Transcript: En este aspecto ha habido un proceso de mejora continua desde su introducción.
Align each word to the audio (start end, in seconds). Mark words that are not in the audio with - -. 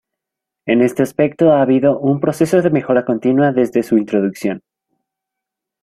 En 0.65 0.81
este 0.81 1.03
aspecto 1.03 1.51
ha 1.51 1.61
habido 1.61 1.99
un 1.99 2.19
proceso 2.19 2.63
de 2.63 2.71
mejora 2.71 3.05
continua 3.05 3.51
desde 3.51 3.83
su 3.83 3.99
introducción. 3.99 4.63